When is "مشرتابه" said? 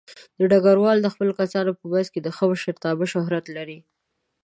2.51-3.05